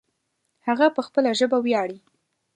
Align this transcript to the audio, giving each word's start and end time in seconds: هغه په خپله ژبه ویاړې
هغه 0.67 0.87
په 0.95 1.01
خپله 1.07 1.29
ژبه 1.39 1.57
ویاړې 1.61 1.97